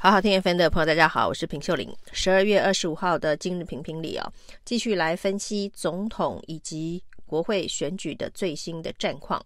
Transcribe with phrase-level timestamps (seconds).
[0.00, 1.92] 好好听 FM 的朋友，大家好，我是平秀玲。
[2.12, 4.32] 十二月二十五号的今日评评里啊，
[4.64, 9.42] 继续来分析总统以及国会选举的最新的战况。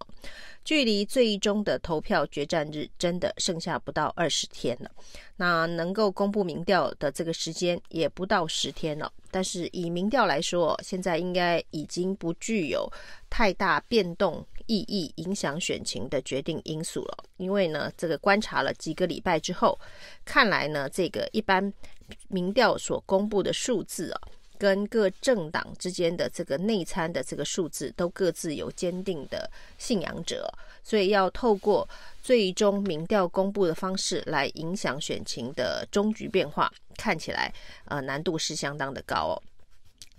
[0.63, 4.91] 距离最终的投票决战日真的剩下不到二十天了。
[5.37, 9.11] 那能够公布民调的这个时间也不到十天了。
[9.33, 12.87] 但是以民调来说，现在应该已经不具有
[13.29, 14.45] 太大变动。
[14.65, 19.77] 意义影响选情的决定因素了，因为呢，这个观察了几个礼拜之后，
[20.23, 21.73] 看来呢，这个一般
[22.29, 24.21] 民调所公布的数字啊，
[24.63, 30.49] 跟各政党之间的这个内参的这个数字都各自有坚定的信仰者，
[30.81, 31.85] 所以要透过
[32.21, 37.53] 最终民调公布的方式来影响选情的终局变化，看起来
[37.89, 39.35] 呃难度是相当的高哦。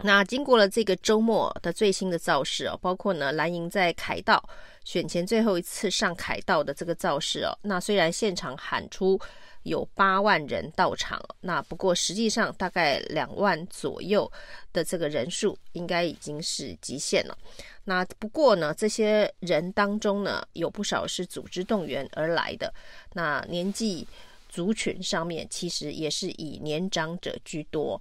[0.02, 4.46] 那经过了这个周末的最新的造势哦，包括呢蓝营在凯道
[4.84, 9.18] 选前最后一次上凯道的这个造势哦，那虽然现场喊出
[9.64, 14.30] 有八万人到场，那不过实际上大概两万左右
[14.72, 17.36] 的这个人数应该已经是极限了。
[17.84, 22.72] 那不过呢，这些人当中呢，有不少是组织动员而来的，
[23.14, 24.06] 那年纪
[24.48, 28.00] 族群上面其实也是以年长者居多。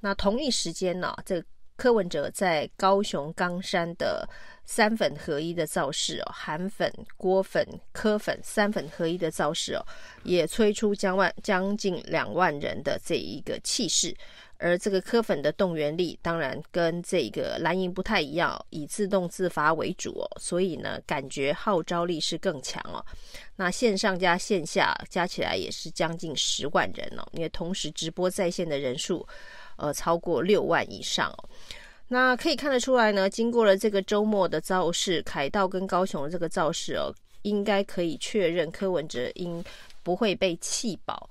[0.00, 1.42] 那同一时间呢，这
[1.80, 4.28] 柯文哲在高雄冈山的
[4.66, 9.82] 三粉合一的造势哦，韩粉、郭粉、柯粉三粉合一的造势哦，
[10.22, 14.14] 也催出将万将近两万人的这一个气势。
[14.60, 23.04] 而这个柯粉的动员力，当然跟这个蓝营不太一样，以自动自发为主哦，所以呢，感觉号召力是更强哦。
[23.56, 29.26] 那线上加线下加起来也是将近十万人哦，因为同时直播在线的人数。
[29.82, 31.48] 呃，超过六万以上哦，
[32.08, 33.30] 那可以看得出来呢。
[33.30, 37.10] 经过了这个周末的造势，凯道跟高雄的这个造势哦，
[37.44, 39.64] 应该可以确认柯文哲应
[40.02, 41.30] 不会被弃保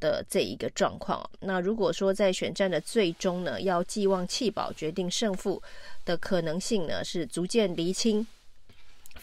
[0.00, 1.28] 的这一个状况。
[1.40, 5.62] 那如果说在选战的最终呢，要寄望弃保决定胜负
[6.04, 8.26] 的可能性呢，是逐渐厘清。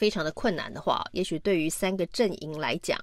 [0.01, 2.97] 非常的困难的话，也许对于三个阵营来讲，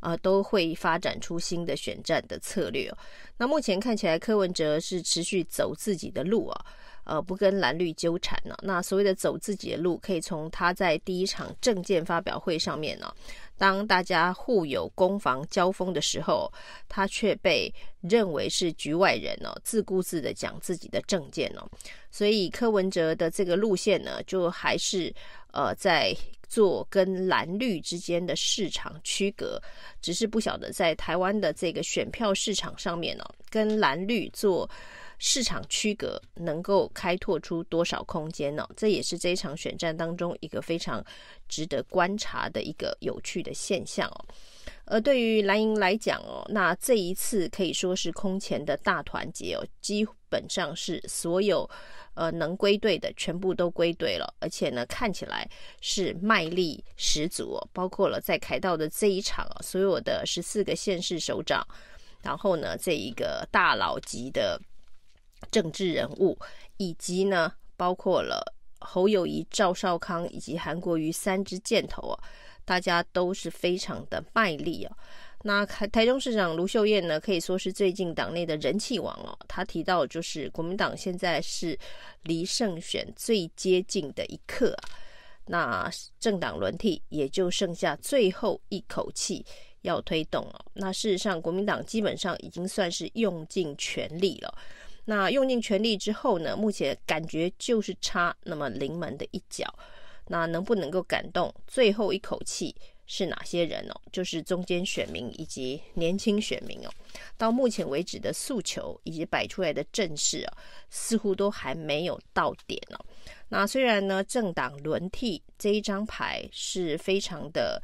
[0.00, 2.92] 啊、呃，都会发展出新的选战的策略。
[3.38, 6.66] 那目前看起来，柯文哲是持续走自己的路啊，
[7.04, 8.54] 呃，不跟蓝绿纠缠呢。
[8.62, 13.10] 那所谓的走自己的路，可以从他在第一场政见发表会上面呢，
[13.56, 16.52] 当大家互有攻防交锋的时候，
[16.86, 21.66] 他却被认为是局外人哦，自顾自的讲自己的政见哦。
[22.10, 25.10] 所以柯文哲的这个路线呢，就还是
[25.52, 26.14] 呃在。
[26.52, 29.58] 做跟蓝绿之间的市场区隔，
[30.02, 34.68] 只是不晓得在台湾的这个选票市场上面呢、哦，跟蓝绿做
[35.24, 38.74] 市场区隔，能够开拓出多少空间呢、哦？
[38.76, 41.00] 这也是这一场选战当中一个非常
[41.48, 44.26] 值得观察的一个有趣的现象哦。
[44.84, 51.70] 而对于蓝营来讲哦，那这一次可以说是空前的大团结哦，基本上是所有。
[52.14, 55.48] 呃，能归队的全部都归队了，而且呢，看起来
[55.80, 57.68] 是卖力十足哦。
[57.72, 61.66] 包括了在凯道的这一场啊，所有的十四个县市首长，
[62.20, 64.60] 然后呢，这一个大佬级的
[65.50, 66.38] 政治人物，
[66.76, 72.18] 以及呢，包括了侯友谊、赵少康以及韩国瑜三支箭头啊，
[72.64, 74.96] 大家都是非常的卖力啊。
[75.44, 79.36] 那台台中市长卢秀燕呢，可以说是最近党内的人气王哦。
[79.48, 81.76] 他提到，就是国民党现在是
[82.22, 84.88] 离胜选最接近的一刻啊。
[85.46, 89.44] 那政党轮替也就剩下最后一口气
[89.80, 90.64] 要推动了。
[90.74, 94.54] 那事实上，国民党基本上已经算是用尽全力了。
[95.04, 99.72] 那用尽全力之后呢，目前感觉就是差那么临门的一脚。
[100.28, 102.74] 那能不能够感动最后一口气？
[103.04, 104.00] 是哪些人哦？
[104.10, 106.90] 就是中间选民以及年轻选民哦。
[107.36, 110.56] 到目前为止的诉求以及摆出来的阵势啊，
[110.88, 113.04] 似乎都还没有到点哦。
[113.48, 117.82] 那虽然呢，政党轮替这一张牌是非常的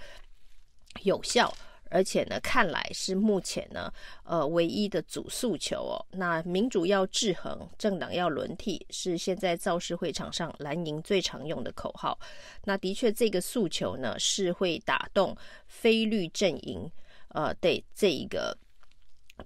[1.02, 1.52] 有效。
[1.90, 3.92] 而且呢，看来是目前呢，
[4.24, 6.06] 呃，唯一的主诉求哦。
[6.12, 12.18] 那民主要制衡，政党要轮替，是现在造势会场上蓝营最常用的口号。
[12.64, 15.36] 那的确，这个诉求呢，是会打动
[15.66, 16.90] 非绿阵营，
[17.28, 18.56] 呃，对这一个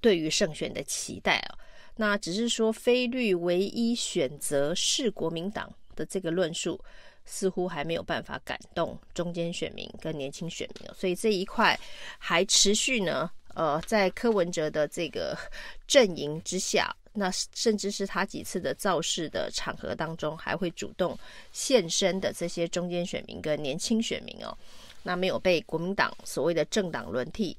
[0.01, 1.59] 对于胜选的期待啊。
[1.97, 6.83] 那只是说，非绿唯一选择是国民党的这个论述。
[7.25, 11.79] 似乎还没有办法感动中间选民跟年轻选民，所以这一块
[12.19, 13.31] 还持续呢。
[13.55, 15.37] 呃，在柯文哲的这个
[15.87, 21.19] 阵营之下，那甚至是他几次的造势的场合当中，还会主动
[21.53, 24.57] 现身的这些中间选民跟年轻选民哦，
[25.03, 27.55] 那没有被国民党所谓的政党轮替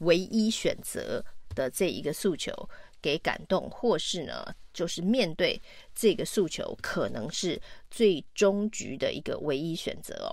[0.00, 1.24] 唯一选择
[1.54, 2.52] 的这一个诉求
[3.00, 5.60] 给感动，或是呢，就是面对
[5.92, 7.60] 这个诉求，可能是
[7.90, 10.30] 最终局的一个唯一选择哦。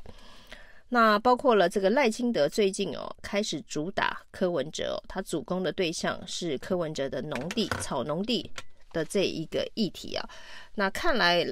[0.89, 8.51] 那包括了这个赖清德最近哦开始主打柯文哲哦，他主攻的对象是柯文哲的农地、草农地
[8.93, 10.29] 的这一个议题啊。
[10.75, 11.43] 那看来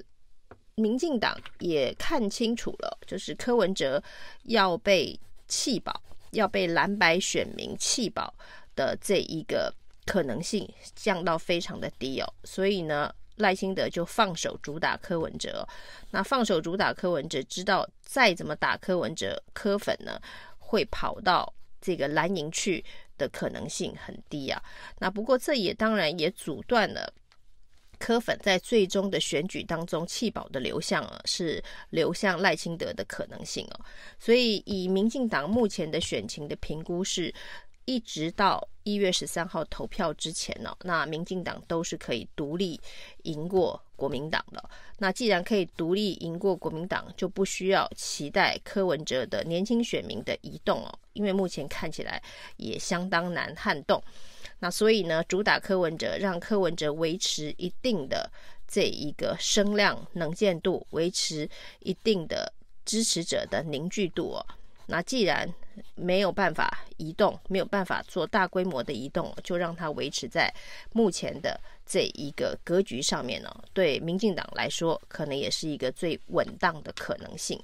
[0.76, 4.02] 民进党也看清楚了，就是柯文哲
[4.44, 6.00] 要被弃保，
[6.30, 8.32] 要被蓝白选民弃保
[8.76, 9.74] 的这一个
[10.06, 12.34] 可能性降到非常的低哦。
[12.44, 13.14] 所以呢。
[13.38, 15.68] 赖清德就放手主打柯文哲，
[16.12, 20.22] 那放手主打柯文哲，知道再怎么打柯文哲，柯粉呢
[20.60, 21.52] 会跑到
[21.82, 22.86] 这个蓝营去
[23.18, 24.62] 的可能性很低啊。
[25.00, 27.12] 那不过这也当然也阻断了
[27.98, 33.86] 柯粉在最终的选举当中弃保的流向啊，是流向赖清德的可能性哦。
[34.20, 37.34] 所以以民进党目前的选情的评估是。
[37.86, 42.80] 一直到一月十三号投票之前呢，那民进党都是可以独立
[43.24, 44.70] 赢过国民党的。
[44.98, 52.22] 那既然可以独立赢过国民党，就不需要期待柯文哲的年轻选民的移动哦，因为目前看起来
[52.58, 54.02] 也相当难撼动。
[54.60, 58.32] 那所以呢，主打柯文哲，让柯文哲维持一定的
[58.68, 62.54] 这一个声量能见度，维持一定的
[62.86, 64.46] 支持者的凝聚度哦。
[64.86, 65.48] 那既然
[65.96, 70.54] 没有办法移动，没有办法做大规模的移动，就让它维持在
[70.92, 73.50] 目前的这一个格局上面呢。
[73.74, 77.60] 对民进党来说，可能也是一个最稳当的可能性。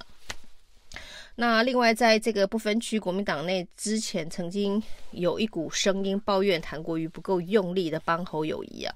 [1.35, 4.81] 那另外，在这个不分区国民党内，之前曾经
[5.11, 8.93] 有一股声音抱怨韩国瑜不够用力的帮侯友谊啊，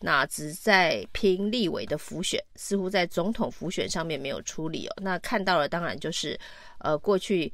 [0.00, 4.94] 那只在拼立委的辅选，似乎在总统辅选上面没有出力哦。
[5.02, 6.38] 那看到了，当然就是。
[6.80, 7.52] 呃，过去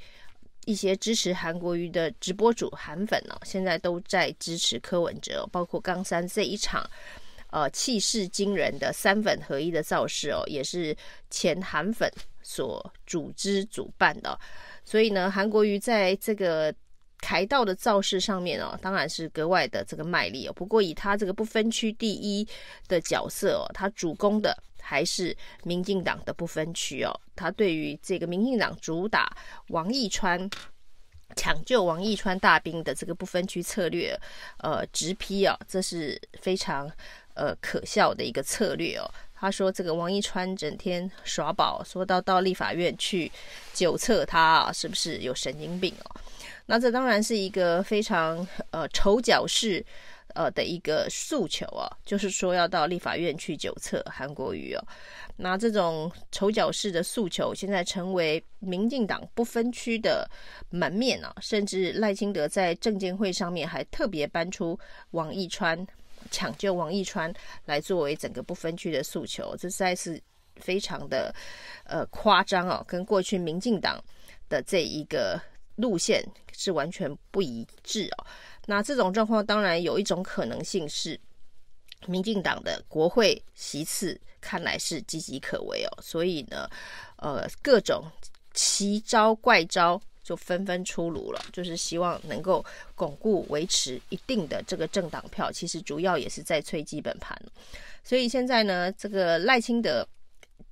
[0.66, 6.86] 一些支持韩国瑜的直播主韩粉、哦，现在都在支持柯文哲，包括冈山这一场，
[7.50, 10.94] 呃，气势惊人的三粉合一的造势哦，也是
[11.30, 12.12] 前韩粉
[12.42, 14.38] 所组织主办的，
[14.84, 16.70] 所以呢，韩国瑜在这个。
[17.24, 20.52] 台道的造势上面哦，当然是格外的这个卖力哦。
[20.52, 22.46] 不过以他这个不分区第一
[22.86, 27.18] 的角色哦，他主攻的还是民进党的不分区哦。
[27.34, 29.34] 他对于这个民进党主打
[29.68, 30.38] 王义川
[31.34, 34.14] 抢救王义川大兵的这个不分区策略，
[34.58, 36.86] 呃，直批啊，这是非常
[37.34, 39.10] 呃可笑的一个策略哦。
[39.44, 43.30] 他说这个王一川整天耍宝，说到到立法院去
[43.74, 46.16] 纠察他啊，是不是有神经病哦？
[46.64, 49.84] 那这当然是一个非常呃丑角式
[50.28, 54.82] 呃的一个诉求啊，就是说要到立法院去纠察韩国瑜哦。
[55.36, 60.26] 那这种丑角式的诉求，现在成为民进党不分区的
[60.70, 64.80] 门面啊，甚至赖清德在政见会上面还特别搬出
[65.10, 65.86] 王一川
[66.30, 67.32] 抢救王义川
[67.64, 70.20] 来作为整个不分区的诉求，这实在是
[70.56, 71.34] 非常的
[71.84, 74.02] 呃夸张哦，跟过去民进党
[74.48, 75.40] 的这一个。
[75.76, 76.24] 路线
[76.56, 78.26] 是完全不一致哦。
[78.64, 81.18] 那这种状况当然有一种可能性是，
[82.06, 85.90] 民进党的国会席次看来是岌岌可危哦。
[86.00, 86.70] 所以呢，
[87.16, 88.04] 呃，各种
[88.52, 92.64] 奇招怪招就纷纷出炉了，就是希望能够
[92.96, 95.52] 巩固维持一定的这个政党票。
[95.52, 97.40] 其实主要也是在催基本盘。
[98.02, 100.04] 所以现在呢，这个赖清德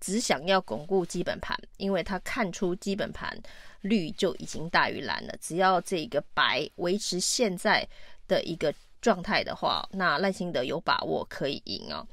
[0.00, 3.40] 只想要巩固基本盘，因为他看出基本盘。
[3.82, 7.84] 绿就已经大于蓝了，只要这个白维持现在
[8.28, 12.06] 的一个状态的话，那赖清德有把握可以赢哦。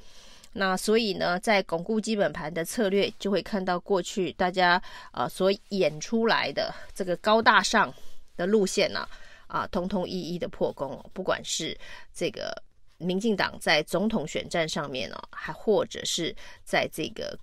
[0.53, 7.93] 那所以呢，在巩固基本盘的策略，就会看到过去大家呃所演出来的这个高大上
[8.35, 9.07] 的路线呢，
[9.47, 11.03] 啊，通通一一的破功。
[11.13, 11.77] 不管是
[12.13, 12.51] 这个
[12.97, 17.37] 民进党在总统选战上面哦，还或者是在这个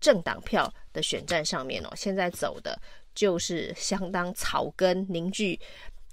[0.00, 2.78] 政党票的选战上面哦，现在走的。
[3.14, 5.56] 就是相当草根凝聚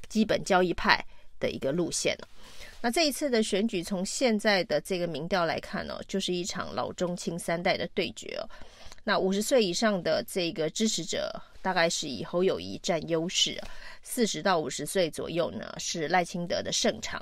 [0.08, 1.04] 基本教义派
[1.40, 2.28] 的一个路线了。
[2.82, 8.50] 那这一次的选举，从现在的这个民调来看呢，就是一场老中青三代的对决哦。
[9.04, 13.54] 那五十岁以上的这个支持者，大概是以侯友谊占优势；
[14.02, 17.20] 四十到五十岁左右呢，是赖清德的胜场；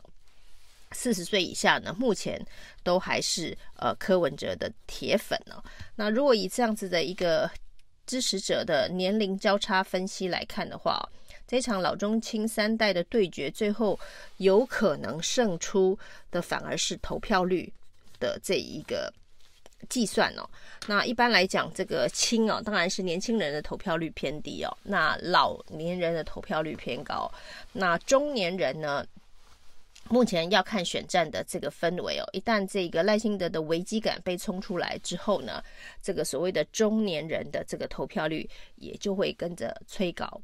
[0.91, 2.41] 四十岁以下呢，目前
[2.83, 5.61] 都还是呃柯文哲的铁粉呢。
[5.95, 7.49] 那如果以这样子的一个
[8.05, 11.01] 支持者的年龄交叉分析来看的话，
[11.49, 13.99] 这场老中青三代的对决，最后
[14.37, 15.97] 有可能胜出
[16.29, 17.73] 的反而是投票率
[18.19, 19.11] 的这一个
[19.89, 20.47] 计算哦。
[20.85, 24.77] 那一般来讲，这个青哦，当然是年轻人的投票率偏低哦。
[24.83, 27.27] 那老年人的投票率偏高。
[27.73, 29.03] 那中年人呢，
[30.07, 35.63] 目前要看选战的这个氛围哦，一旦这个赖清德的危机感被冲出来之后呢，
[35.99, 40.39] 这个所谓的中年人的这个投票率也就会跟着催高。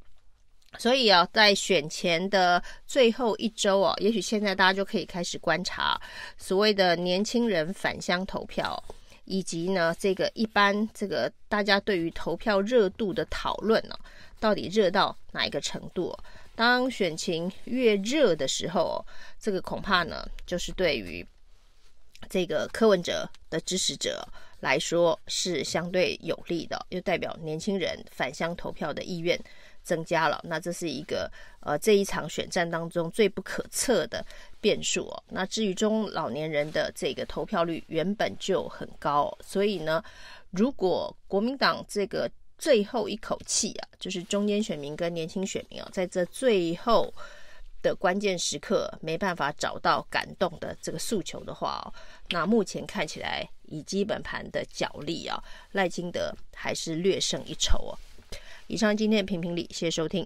[0.78, 6.00] 所以啊，在选前的最后一周啊，也许现在大家就可以开始观察
[6.38, 8.82] 所谓的年轻人返乡投票，
[9.26, 13.98] 以及呢这个一般这个大家对于投票热度的讨论呢，
[14.40, 16.16] 到底热到哪一个程度？
[16.56, 19.06] 当选情越热的时候，
[19.40, 21.26] 这个恐怕呢，就是对于
[22.30, 24.26] 这个柯文哲的支持者
[24.62, 29.38] 来说是相对有利的，又代表年轻人返乡投票的意愿
[29.86, 30.42] 增加了。
[30.44, 34.26] 那这是一个呃这一场选战当中最不可测的
[34.60, 35.24] 变数哦。
[35.30, 40.04] 那至于中老年人的这个投票率原本就很高，所以呢，
[40.50, 42.30] 如果国民党这个。
[42.58, 47.14] 最后一口气啊，就是中间选民跟年轻选民啊，在这最后
[47.82, 51.94] 的关键时刻没办法找到感动的这个诉求的话，
[52.30, 55.38] 那目前看起来以基本盘的角力啊，
[55.74, 58.00] 赖清德还是略胜一筹哦。
[58.68, 60.26] 以上今天评评理，谢谢收听。